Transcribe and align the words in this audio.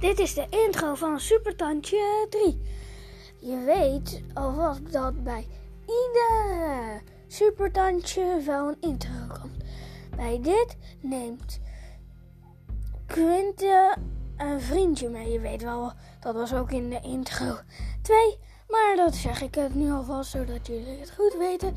Dit 0.00 0.18
is 0.18 0.34
de 0.34 0.46
intro 0.50 0.94
van 0.94 1.20
Supertantje 1.20 2.26
3. 2.30 2.60
Je 3.38 3.62
weet 3.64 4.22
alvast 4.34 4.92
dat 4.92 5.24
bij 5.24 5.46
iedere 5.80 7.00
Supertantje 7.26 8.42
wel 8.46 8.68
een 8.68 8.76
intro 8.80 9.26
komt. 9.40 9.64
Bij 10.16 10.40
dit 10.42 10.76
neemt 11.00 11.60
Quinte 13.06 13.96
een 14.36 14.60
vriendje 14.60 15.08
mee. 15.08 15.32
Je 15.32 15.40
weet 15.40 15.62
wel, 15.62 15.92
dat 16.20 16.34
was 16.34 16.54
ook 16.54 16.70
in 16.70 16.90
de 16.90 17.00
intro 17.00 17.58
2. 18.02 18.38
Maar 18.68 18.96
dat 18.96 19.14
zeg 19.14 19.42
ik 19.42 19.54
het 19.54 19.74
nu 19.74 19.90
alvast, 19.90 20.30
zodat 20.30 20.66
jullie 20.66 20.98
het 20.98 21.10
goed 21.10 21.34
weten. 21.38 21.74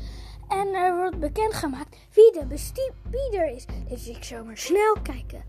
En 0.48 0.74
er 0.74 0.96
wordt 0.96 1.20
bekendgemaakt 1.20 1.96
wie 2.12 2.32
de 2.32 2.46
bespieder 2.46 3.50
is. 3.54 3.64
Dus 3.88 4.08
ik 4.08 4.24
zou 4.24 4.44
maar 4.44 4.58
snel 4.58 4.96
kijken. 5.02 5.44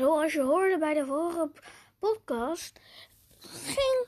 Zoals 0.00 0.32
je 0.32 0.42
hoorde 0.42 0.78
bij 0.78 0.94
de 0.94 1.06
vorige 1.06 1.50
podcast, 1.98 2.80
ging 3.38 4.06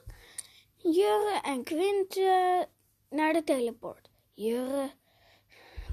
Jurre 0.76 1.40
en 1.42 1.62
Quinte 1.62 2.68
naar 3.10 3.32
de 3.32 3.44
teleport. 3.44 4.10
Jurre 4.34 4.90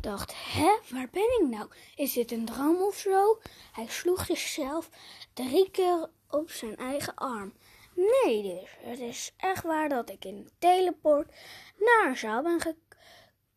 dacht, 0.02 0.34
hè, 0.36 0.78
waar 0.90 1.10
ben 1.12 1.42
ik 1.42 1.48
nou? 1.50 1.70
Is 1.96 2.14
dit 2.14 2.32
een 2.32 2.46
droom 2.46 2.82
of 2.82 2.96
zo? 2.96 3.40
Hij 3.72 3.88
sloeg 3.88 4.26
zichzelf 4.26 4.90
drie 5.34 5.72
keer 5.72 6.10
op 6.30 6.50
zijn 6.50 6.76
eigen 6.76 7.16
arm. 7.16 7.54
Nee 7.96 8.42
dus, 8.44 8.70
het 8.80 9.00
is 9.00 9.34
echt 9.38 9.64
waar 9.64 9.90
dat 9.90 10.10
ik 10.10 10.26
in 10.26 10.36
een 10.36 10.52
teleport 10.60 11.28
naar 11.78 12.08
een 12.08 12.18
zaal 12.18 12.44
ben 12.44 12.76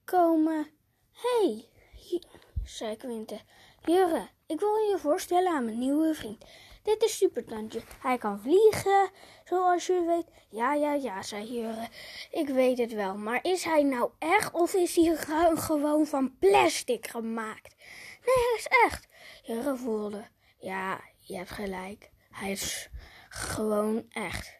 gekomen. 0.04 0.70
Hé, 1.12 1.68
hey, 1.92 2.22
zei 2.64 2.96
Quinte, 2.96 3.40
Jurre, 3.84 4.28
ik 4.52 4.60
wil 4.60 4.76
je 4.76 4.98
voorstellen 4.98 5.52
aan 5.52 5.64
mijn 5.64 5.78
nieuwe 5.78 6.14
vriend. 6.14 6.44
Dit 6.82 7.02
is 7.02 7.16
Supertantje. 7.16 7.82
Hij 8.00 8.18
kan 8.18 8.40
vliegen, 8.40 9.10
zoals 9.44 9.86
je 9.86 10.04
weet. 10.06 10.26
Ja, 10.50 10.74
ja, 10.74 10.94
ja, 10.94 11.22
zei 11.22 11.52
Jurre. 11.52 11.88
Ik 12.30 12.48
weet 12.48 12.78
het 12.78 12.92
wel. 12.92 13.16
Maar 13.16 13.38
is 13.42 13.64
hij 13.64 13.82
nou 13.82 14.10
echt 14.18 14.52
of 14.52 14.74
is 14.74 14.96
hij 14.96 15.16
gewoon 15.54 16.06
van 16.06 16.38
plastic 16.38 17.06
gemaakt? 17.06 17.76
Nee, 18.24 18.34
hij 18.34 18.54
is 18.56 18.66
echt. 18.84 19.08
Jurre 19.42 19.76
voelde. 19.76 20.24
Ja, 20.58 21.00
je 21.18 21.36
hebt 21.36 21.50
gelijk. 21.50 22.10
Hij 22.30 22.50
is 22.50 22.88
gewoon 23.28 24.06
echt. 24.08 24.58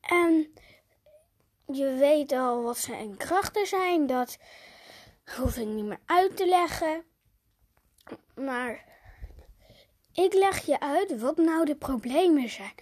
En 0.00 0.52
je 1.66 1.94
weet 1.94 2.32
al 2.32 2.62
wat 2.62 2.78
zijn 2.78 3.16
krachten 3.16 3.66
zijn. 3.66 4.06
Dat 4.06 4.38
hoef 5.36 5.56
ik 5.56 5.66
niet 5.66 5.84
meer 5.84 6.00
uit 6.06 6.36
te 6.36 6.46
leggen. 6.46 7.04
Maar 8.34 8.84
ik 10.16 10.34
leg 10.34 10.66
je 10.66 10.80
uit 10.80 11.20
wat 11.20 11.36
nou 11.36 11.64
de 11.64 11.76
problemen 11.76 12.48
zijn. 12.48 12.74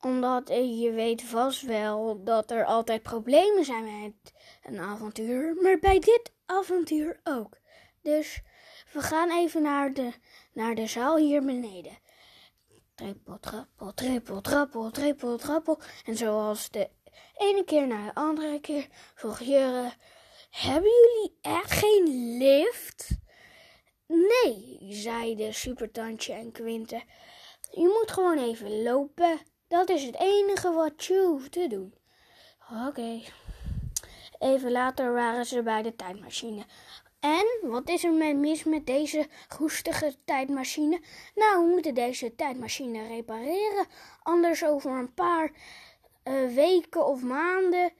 Omdat 0.00 0.48
je 0.48 0.90
weet 0.94 1.22
vast 1.22 1.62
wel 1.62 2.24
dat 2.24 2.50
er 2.50 2.64
altijd 2.64 3.02
problemen 3.02 3.64
zijn 3.64 4.02
met 4.02 4.32
een 4.62 4.78
avontuur. 4.78 5.54
Maar 5.62 5.78
bij 5.78 5.98
dit 5.98 6.32
avontuur 6.46 7.20
ook. 7.24 7.58
Dus 8.02 8.40
we 8.92 9.00
gaan 9.00 9.30
even 9.30 9.62
naar 9.62 9.92
de, 9.92 10.12
naar 10.52 10.74
de 10.74 10.86
zaal 10.86 11.16
hier 11.16 11.44
beneden. 11.44 11.98
Trippel, 12.94 13.38
trappel, 13.40 13.94
trippel, 13.94 14.40
trappel, 14.40 14.90
trippel, 14.90 15.36
trappel. 15.36 15.78
En 16.04 16.16
zoals 16.16 16.70
de 16.70 16.90
ene 17.36 17.64
keer 17.64 17.86
naar 17.86 18.04
de 18.04 18.14
andere 18.14 18.60
keer 18.60 18.86
vroeg 19.14 19.40
Jurre... 19.40 19.92
Hebben 20.52 20.90
jullie 20.90 21.38
echt 21.40 21.70
geen 21.70 22.36
lift? 22.38 23.08
Nee, 24.12 24.78
zeiden 24.80 25.54
Supertantje 25.54 26.32
en 26.32 26.52
Quinte. 26.52 27.02
Je 27.70 27.98
moet 28.00 28.10
gewoon 28.10 28.38
even 28.38 28.82
lopen. 28.82 29.40
Dat 29.68 29.88
is 29.88 30.02
het 30.04 30.16
enige 30.18 30.72
wat 30.72 31.04
je 31.04 31.24
hoeft 31.26 31.52
te 31.52 31.66
doen. 31.66 31.94
Oké. 32.88 33.20
Even 34.38 34.70
later 34.70 35.12
waren 35.12 35.46
ze 35.46 35.62
bij 35.62 35.82
de 35.82 35.96
tijdmachine. 35.96 36.64
En 37.20 37.46
wat 37.62 37.88
is 37.88 38.04
er 38.04 38.36
mis 38.36 38.64
met 38.64 38.86
deze 38.86 39.26
roestige 39.58 40.14
tijdmachine? 40.24 41.00
Nou, 41.34 41.64
we 41.64 41.70
moeten 41.70 41.94
deze 41.94 42.34
tijdmachine 42.34 43.06
repareren. 43.06 43.86
Anders 44.22 44.64
over 44.64 44.98
een 44.98 45.14
paar 45.14 45.52
uh, 46.24 46.54
weken 46.54 47.06
of 47.06 47.22
maanden 47.22 47.92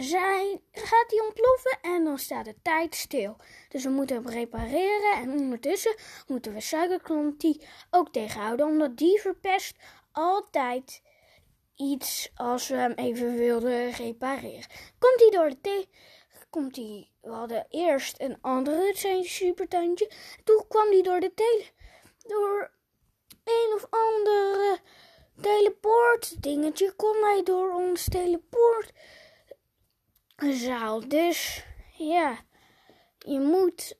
zij, 0.00 0.60
gaat 0.72 1.08
die 1.08 1.22
ontploffen 1.22 1.43
en 1.80 2.04
dan 2.04 2.18
staat 2.18 2.44
de 2.44 2.54
tijd 2.62 2.94
stil. 2.94 3.36
Dus 3.68 3.84
we 3.84 3.90
moeten 3.90 4.16
hem 4.16 4.28
repareren 4.28 5.12
en 5.16 5.30
ondertussen 5.30 5.94
moeten 6.26 6.54
we 6.54 6.60
suikerklontie 6.60 7.66
ook 7.90 8.12
tegenhouden, 8.12 8.66
omdat 8.66 8.96
die 8.96 9.20
verpest 9.20 9.76
altijd 10.12 11.02
iets 11.76 12.30
als 12.34 12.68
we 12.68 12.76
hem 12.76 12.92
even 12.92 13.34
wilden 13.36 13.90
repareren. 13.90 14.66
Komt 14.98 15.20
hij 15.20 15.30
door 15.30 15.48
de 15.48 15.60
thee? 15.60 15.88
Komt 16.50 16.76
hij? 16.76 17.08
We 17.20 17.30
hadden 17.30 17.66
eerst 17.68 18.20
een 18.20 18.38
andere 18.40 18.92
zijn 18.94 19.24
supertuintje. 19.24 20.10
Toen 20.44 20.64
kwam 20.68 20.86
hij 20.86 21.02
door 21.02 21.20
de 21.20 21.34
tele, 21.34 21.64
door 22.26 22.70
een 23.44 23.72
of 23.74 23.86
andere 23.90 24.78
teleport 25.40 26.42
dingetje. 26.42 26.92
Kon 26.92 27.16
hij 27.22 27.42
door 27.42 27.72
ons 27.72 28.08
teleport 28.08 28.92
zaal. 30.36 31.08
Dus 31.08 31.64
ja, 31.96 32.38
je 33.18 33.40
moet 33.40 33.98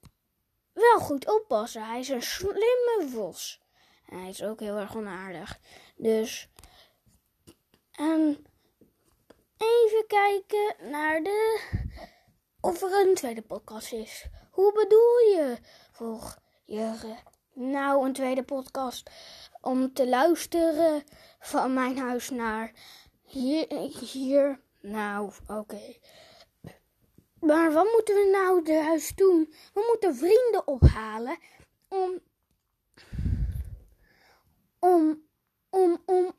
wel 0.72 0.98
goed 0.98 1.28
oppassen. 1.28 1.86
Hij 1.86 1.98
is 1.98 2.08
een 2.08 2.22
slimme 2.22 3.06
vos. 3.06 3.62
Hij 4.04 4.28
is 4.28 4.42
ook 4.42 4.60
heel 4.60 4.76
erg 4.76 4.96
onaardig. 4.96 5.58
Dus. 5.96 6.48
En 7.92 8.46
even 9.56 10.04
kijken 10.06 10.90
naar 10.90 11.22
de. 11.22 11.60
Of 12.60 12.82
er 12.82 13.08
een 13.08 13.14
tweede 13.14 13.42
podcast 13.42 13.92
is. 13.92 14.26
Hoe 14.50 14.72
bedoel 14.72 15.18
je? 15.18 15.58
vroeg 15.92 16.38
Jurre. 16.64 17.16
Nou, 17.52 18.06
een 18.06 18.12
tweede 18.12 18.42
podcast. 18.42 19.10
Om 19.60 19.92
te 19.92 20.08
luisteren 20.08 21.02
van 21.38 21.74
mijn 21.74 21.98
huis 21.98 22.30
naar 22.30 22.72
hier. 23.22 23.66
hier. 24.12 24.60
Nou, 24.80 25.32
oké. 25.46 25.96
Maar 27.44 27.72
wat 27.72 27.93
moeten 27.93 28.15
we 28.15 28.28
nou 28.32 28.65
de 28.65 28.82
huis 28.82 29.15
doen? 29.15 29.55
We 29.72 29.84
moeten 29.88 30.16
vrienden 30.16 30.66
ophalen 30.66 31.38
om. 31.88 32.21
om. 34.78 35.22
om. 35.71 36.03
om. 36.06 36.34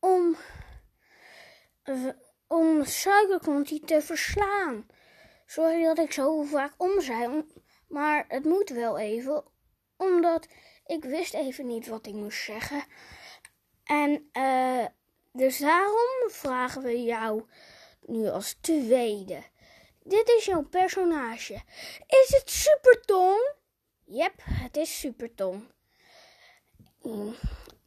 om. 0.00 0.36
Om 2.46 2.84
suikerklontje 2.84 3.80
te 3.80 4.02
verslaan. 4.02 4.86
Sorry 5.46 5.82
dat 5.82 5.98
ik 5.98 6.12
zo 6.12 6.42
vaak 6.42 6.72
om 6.76 7.00
zei, 7.00 7.46
maar 7.88 8.24
het 8.28 8.44
moet 8.44 8.68
wel 8.68 8.98
even, 8.98 9.44
omdat 9.96 10.48
ik 10.86 11.04
wist 11.04 11.34
even 11.34 11.66
niet 11.66 11.86
wat 11.86 12.06
ik 12.06 12.14
moest 12.14 12.44
zeggen. 12.44 12.84
En 13.84 14.30
uh, 14.32 14.86
dus 15.32 15.58
daarom 15.58 16.30
vragen 16.30 16.82
we 16.82 17.02
jou 17.02 17.42
nu 18.00 18.28
als 18.28 18.54
tweede. 18.60 19.50
Dit 20.04 20.28
is 20.28 20.44
jouw 20.44 20.62
personage. 20.62 21.62
Is 22.06 22.28
het 22.28 22.50
Supertong? 22.50 23.54
Yep, 24.04 24.32
het 24.44 24.76
is 24.76 24.98
Supertong. 24.98 25.70
Mm, 27.02 27.34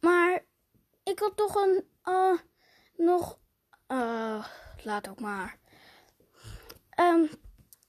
maar 0.00 0.44
ik 1.04 1.18
had 1.18 1.36
toch 1.36 1.54
een. 1.54 1.88
Uh, 2.04 2.38
nog. 2.96 3.38
Uh, 3.88 4.46
laat 4.82 5.08
ook 5.08 5.20
maar. 5.20 5.58
Um, 7.00 7.30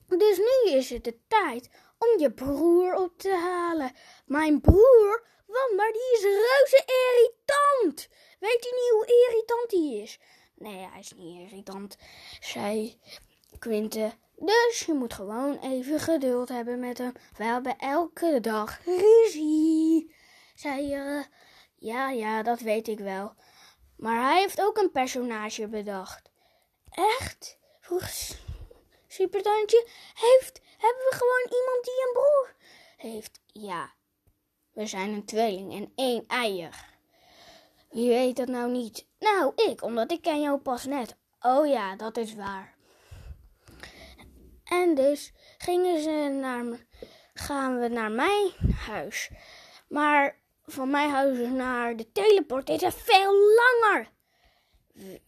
dus 0.07 0.38
nu 0.38 0.71
is 0.71 0.89
het 0.89 1.03
de 1.03 1.19
tijd 1.27 1.69
om 1.97 2.19
je 2.19 2.31
broer 2.31 2.95
op 2.95 3.18
te 3.18 3.35
halen. 3.35 3.91
Mijn 4.25 4.62
broer? 4.62 5.25
Want 5.45 5.75
maar 5.75 5.91
die 5.91 6.13
is 6.13 6.21
reuze 6.21 6.83
irritant. 6.85 8.07
Weet 8.39 8.63
je 8.63 8.71
niet 8.73 8.91
hoe 8.91 9.27
irritant 9.27 9.71
hij 9.71 10.01
is? 10.03 10.19
Nee, 10.56 10.88
hij 10.89 11.00
is 11.00 11.12
niet 11.12 11.39
irritant, 11.39 11.97
zei 12.39 13.00
Quinte. 13.59 14.11
Dus 14.35 14.83
je 14.85 14.94
moet 14.94 15.13
gewoon 15.13 15.59
even 15.59 15.99
geduld 15.99 16.49
hebben 16.49 16.79
met 16.79 16.97
hem. 16.97 17.13
We 17.38 17.44
hebben 17.44 17.77
elke 17.77 18.39
dag 18.39 18.79
ruzie. 18.85 20.15
Zei 20.55 20.88
je. 20.88 21.25
Ja, 21.75 22.09
ja, 22.09 22.44
dat 22.44 22.59
weet 22.59 22.88
ik 22.88 22.99
wel. 22.99 23.33
Maar 23.97 24.21
hij 24.21 24.41
heeft 24.41 24.61
ook 24.61 24.77
een 24.77 24.91
personage 24.91 25.67
bedacht. 25.67 26.29
Echt? 26.89 27.57
Vroeg 27.79 28.09
Supertantje. 29.07 29.88
Heeft, 30.13 30.61
hebben 30.77 31.03
we 31.09 31.15
gewoon 31.15 31.59
iemand 31.59 31.83
die 31.83 32.05
een 32.05 32.13
broer 32.13 32.55
heeft? 32.97 33.41
Ja. 33.45 33.91
We 34.73 34.85
zijn 34.85 35.13
een 35.13 35.25
tweeling 35.25 35.73
en 35.73 35.91
één 35.95 36.23
eier. 36.27 36.85
Wie 37.89 38.09
weet 38.09 38.35
dat 38.35 38.47
nou 38.47 38.71
niet? 38.71 39.07
Nou, 39.19 39.51
ik, 39.55 39.81
omdat 39.81 40.11
ik 40.11 40.21
ken 40.21 40.41
jou 40.41 40.57
pas 40.59 40.85
net. 40.85 41.15
Oh 41.41 41.67
ja, 41.67 41.95
dat 41.95 42.17
is 42.17 42.35
waar. 42.35 42.76
En 44.69 44.96
dus 44.96 45.34
gingen 45.58 46.02
ze 46.02 46.38
naar 46.42 46.86
gaan 47.34 47.80
we 47.80 47.88
naar 47.88 48.12
mijn 48.12 48.52
huis. 48.86 49.30
Maar 49.88 50.40
van 50.66 50.90
mijn 50.90 51.10
huis 51.10 51.50
naar 51.50 51.96
de 51.96 52.12
teleport 52.12 52.69
is 52.69 52.81
het 52.81 52.96
veel 52.96 53.34
langer. 53.34 54.12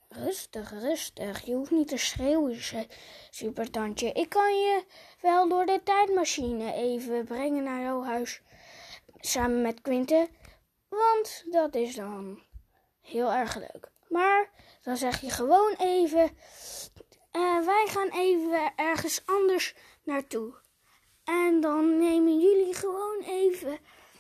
Rustig, 0.10 0.72
rustig. 0.72 1.46
Je 1.46 1.54
hoeft 1.54 1.72
niet 1.72 1.88
te 1.88 1.98
schreeuwen, 1.98 2.58
supertantje. 3.30 4.12
Ik 4.12 4.30
kan 4.30 4.60
je 4.60 4.84
wel 5.22 5.50
door 5.50 5.66
de 5.66 5.82
tijdmachine 5.84 6.74
even 6.74 7.26
brengen 7.26 7.64
naar 7.64 7.82
jouw 7.82 8.04
huis. 8.04 8.42
Samen 9.16 9.62
met 9.62 9.82
Quinte. 9.82 10.30
Want 10.90 11.44
dat 11.50 11.76
is 11.76 11.96
dan 11.96 12.44
heel 13.02 13.32
erg 13.32 13.56
leuk. 13.56 13.92
Maar 14.08 14.50
dan 14.82 14.98
zeg 14.98 15.22
je 15.22 15.30
gewoon 15.30 15.74
even: 15.78 16.30
uh, 17.32 17.66
wij 17.66 17.88
gaan 17.88 18.10
even 18.10 18.76
ergens 18.76 19.22
anders 19.26 19.76
naartoe. 20.04 20.54
En 21.24 21.62
dan 21.62 21.98
nemen 21.98 22.40
jullie 22.40 22.74
gewoon 22.74 23.22
even 23.22 23.80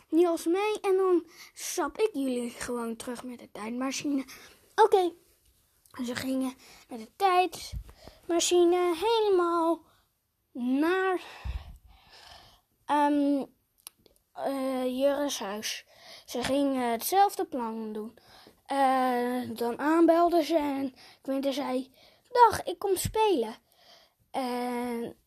Niels 0.09 0.45
mee. 0.45 0.79
En 0.81 0.97
dan 0.97 1.25
stap 1.53 1.97
ik 1.97 2.09
jullie 2.13 2.49
gewoon 2.49 2.95
terug 2.95 3.23
met 3.23 3.39
de 3.39 3.51
tijdmachine. 3.51 4.25
Oké. 4.75 5.13
Ze 6.05 6.15
gingen 6.15 6.53
met 6.87 6.99
de 6.99 7.11
tijdmachine 7.15 8.95
helemaal 8.95 9.81
naar 10.51 11.21
um, 12.91 13.45
huis. 15.37 15.85
Ze 16.25 16.43
gingen 16.43 16.91
hetzelfde 16.91 17.45
plan 17.45 17.93
doen. 17.93 18.17
Uh, 18.71 19.49
dan 19.57 19.79
aanbelden 19.79 20.43
ze 20.43 20.57
en 20.57 20.93
Quinten 21.21 21.53
zei: 21.53 21.93
Dag, 22.29 22.63
ik 22.63 22.79
kom 22.79 22.95
spelen. 22.95 23.55
En, 24.31 25.17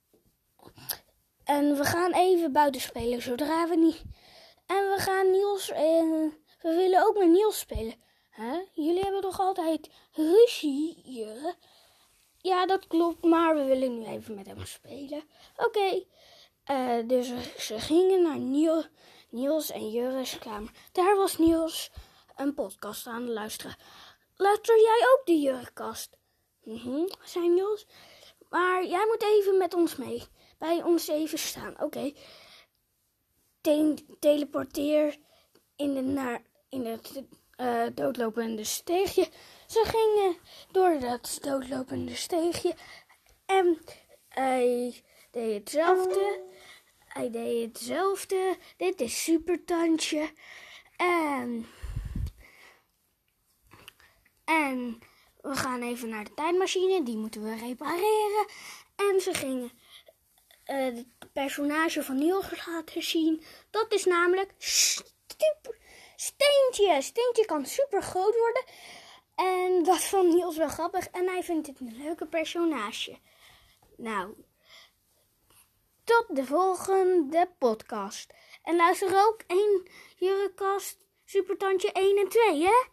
en 1.45 1.77
we 1.77 1.85
gaan 1.85 2.13
even 2.13 2.53
buiten 2.53 2.81
spelen 2.81 3.23
zodra 3.23 3.69
we 3.69 3.77
niet. 3.77 4.03
En 4.67 4.91
we 4.91 4.97
gaan 4.99 5.31
Niels. 5.31 5.71
Uh, 5.71 5.77
we 6.63 6.75
willen 6.75 7.07
ook 7.07 7.19
met 7.19 7.29
Niels 7.29 7.59
spelen. 7.59 7.95
Huh? 8.37 8.59
Jullie 8.73 9.03
hebben 9.03 9.21
toch 9.21 9.41
altijd 9.41 9.91
ruzie? 10.13 11.03
Ja, 12.39 12.67
dat 12.67 12.87
klopt, 12.87 13.25
maar 13.25 13.55
we 13.55 13.65
willen 13.65 13.99
nu 13.99 14.07
even 14.07 14.35
met 14.35 14.47
hem 14.47 14.67
spelen. 14.67 15.23
Oké. 15.57 16.05
Uh, 16.71 17.09
dus 17.09 17.33
ze 17.59 17.81
gingen 17.81 18.23
naar 18.23 18.39
Niels, 19.31 19.71
en 19.71 19.91
Jurre's 19.91 20.39
kamer. 20.39 20.71
Daar 20.93 21.17
was 21.17 21.39
Niels 21.39 21.91
een 22.37 22.55
podcast 22.55 23.07
aan 23.07 23.23
het 23.23 23.31
luisteren. 23.31 23.77
Luister 24.37 24.81
jij 24.81 25.07
ook 25.13 25.27
de 25.27 25.41
Jurrekast? 26.63 26.85
Mhm, 26.85 27.07
zei 27.25 27.49
Niels. 27.49 27.87
Maar 28.49 28.87
jij 28.87 29.07
moet 29.07 29.23
even 29.23 29.59
met 29.59 29.75
ons 29.75 29.97
mee. 29.97 30.23
Bij 30.59 30.83
ons 30.83 31.09
even 31.09 31.39
staan. 31.39 31.81
Oké. 31.81 32.13
teleporteer 34.19 35.17
in 35.77 35.95
de, 35.95 36.01
naar, 36.01 36.43
in 36.69 36.87
het 36.87 37.23
uh, 37.57 37.87
doodlopende 37.95 38.65
steegje. 38.65 39.29
Ze 39.67 39.83
gingen 39.85 40.37
door 40.73 40.99
dat 40.99 41.39
doodlopende 41.43 42.17
steegje. 42.17 42.75
En 43.47 43.79
hij 44.29 45.03
deed 45.31 45.55
hetzelfde. 45.55 46.41
Hij 46.99 47.31
deed 47.31 47.63
hetzelfde. 47.63 48.57
Dit 48.77 49.01
is 49.01 49.23
supertandje. 49.23 50.31
En. 50.97 51.67
En 54.45 54.99
we 55.43 55.57
gaan 55.57 55.83
even 55.83 56.09
naar 56.09 56.25
de 56.25 56.35
tijdmachine. 56.35 57.03
Die 57.03 57.17
moeten 57.17 57.43
we 57.43 57.57
repareren. 57.57 58.47
En 58.97 59.21
ze 59.21 59.35
gingen 59.35 59.71
uh, 60.67 60.85
het 60.85 61.33
personage 61.33 62.03
van 62.03 62.17
Niels 62.19 62.67
laten 62.67 63.03
zien. 63.03 63.43
Dat 63.71 63.93
is 63.93 64.05
namelijk 64.05 64.55
Steentje. 66.17 67.03
Steentje 67.03 67.45
kan 67.47 67.67
super 67.67 68.03
groot 68.03 68.37
worden. 68.37 68.65
En 69.35 69.83
dat 69.83 70.01
vond 70.01 70.35
Niels 70.35 70.57
wel 70.57 70.69
grappig. 70.69 71.09
En 71.09 71.29
hij 71.29 71.43
vindt 71.43 71.67
het 71.67 71.81
een 71.81 71.97
leuke 71.97 72.27
personage. 72.27 73.19
Nou, 73.97 74.35
tot 76.05 76.27
de 76.29 76.45
volgende 76.45 77.51
podcast. 77.59 78.35
En 78.63 78.77
luister 78.77 79.27
ook 79.27 79.43
één 79.47 79.89
Jurrekast 80.17 81.07
Supertandje 81.25 81.93
1 81.93 82.19
en 82.19 82.29
2, 82.29 82.63
hè? 82.63 82.85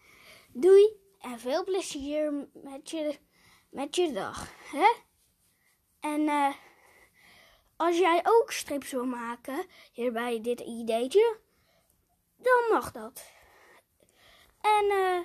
Doei 0.54 1.00
en 1.20 1.40
veel 1.40 1.64
plezier 1.64 2.48
met 2.54 2.90
je, 2.90 3.20
met 3.70 3.96
je 3.96 4.12
dag, 4.12 4.50
hè? 4.72 4.94
En 6.00 6.22
uh, 6.22 6.54
als 7.76 7.98
jij 7.98 8.22
ook 8.24 8.52
strips 8.52 8.92
wil 8.92 9.06
maken, 9.06 9.66
hierbij 9.92 10.42
dit 10.42 10.60
ideetje 10.60 11.40
dan 12.38 12.64
mag 12.72 12.92
dat. 12.92 13.32
En 14.62 14.86
uh, 14.86 15.20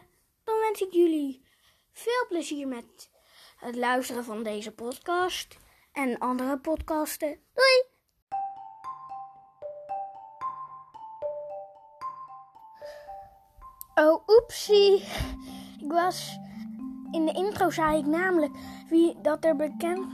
dan 0.44 0.58
wens 0.58 0.81
ik 0.81 0.93
jullie 0.93 1.46
veel 1.93 2.26
plezier 2.29 2.69
met 2.69 3.11
het 3.56 3.76
luisteren 3.76 4.25
van 4.25 4.43
deze 4.43 4.73
podcast 4.73 5.56
en 5.93 6.19
andere 6.19 6.58
podcasten. 6.58 7.40
Doei! 7.55 7.93
Oh, 13.94 14.29
oepsie. 14.29 15.05
Ik 15.84 15.92
was... 15.92 16.38
In 17.10 17.26
de 17.26 17.32
intro 17.32 17.70
zei 17.70 17.98
ik 17.98 18.06
namelijk 18.06 18.52
wie, 18.88 19.20
dat 19.22 19.44
er 19.44 19.56
bekend 19.56 20.06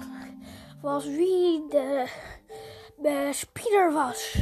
was 0.82 1.04
wie 1.04 1.66
de, 1.68 2.06
de 2.96 3.28
spieder 3.32 3.92
was. 3.92 4.38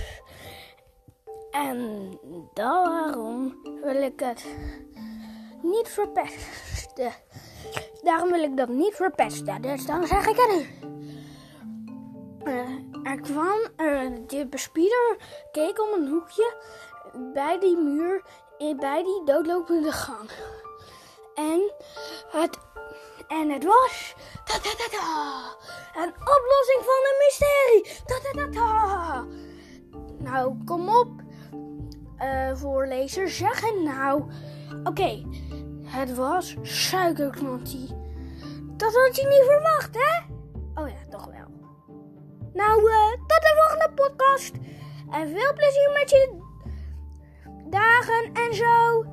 En 1.50 2.10
daarom 2.54 3.54
wil 3.82 4.02
ik 4.02 4.20
het 4.20 4.46
niet 5.62 5.88
verpesten. 5.88 7.12
Daarom 8.02 8.30
wil 8.30 8.42
ik 8.42 8.56
dat 8.56 8.68
niet 8.68 8.94
verpesten. 8.94 9.62
Dus 9.62 9.86
dan 9.86 10.06
zeg 10.06 10.26
ik 10.26 10.36
het 10.36 10.56
nu. 10.56 10.88
Uh, 12.44 13.12
er 13.12 13.20
kwam, 13.20 13.58
uh, 13.76 14.10
de 14.26 14.46
bespieder 14.46 15.16
keek 15.52 15.80
om 15.82 16.02
een 16.02 16.08
hoekje 16.08 16.56
bij 17.34 17.58
die 17.58 17.76
muur, 17.76 18.22
bij 18.58 19.02
die 19.02 19.24
doodlopende 19.24 19.92
gang. 19.92 20.30
En 21.38 21.72
het, 22.30 22.58
en 23.28 23.50
het 23.50 23.64
was 23.64 24.14
ta 24.44 24.58
-ta 24.58 24.70
-ta 24.76 24.88
-ta, 24.90 25.56
een 26.02 26.12
oplossing 26.14 26.82
van 26.84 27.02
een 27.08 27.18
mysterie. 27.18 28.04
Ta 28.06 28.18
-ta 28.22 28.30
-ta 28.32 28.48
-ta. 28.50 29.24
Nou, 30.18 30.64
kom 30.64 30.88
op 30.88 31.08
uh, 32.18 32.54
voorlezer 32.54 33.28
zeggen. 33.28 33.82
Nou, 33.82 34.22
oké. 34.84 35.24
Het 35.84 36.14
was 36.14 36.56
suikerknottie. 36.62 37.96
Dat 38.76 38.94
had 38.94 39.16
je 39.16 39.26
niet 39.26 39.44
verwacht, 39.44 39.94
hè? 39.94 40.34
Oh 40.82 40.88
ja, 40.88 40.98
toch 41.10 41.26
wel. 41.26 41.46
Nou, 42.52 42.90
uh, 42.90 43.10
tot 43.10 43.42
de 43.42 43.54
volgende 43.56 43.92
podcast. 43.94 44.54
En 45.10 45.28
veel 45.28 45.52
plezier 45.54 45.90
met 45.92 46.10
je 46.10 46.40
dagen 47.70 48.32
en 48.32 48.54
zo. 48.54 49.04